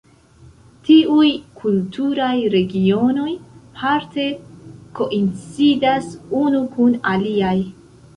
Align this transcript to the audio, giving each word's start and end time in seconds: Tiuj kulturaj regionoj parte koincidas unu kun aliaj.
Tiuj 0.85 1.25
kulturaj 1.63 2.31
regionoj 2.53 3.33
parte 3.81 4.25
koincidas 5.01 6.09
unu 6.41 6.63
kun 6.79 6.97
aliaj. 7.13 7.55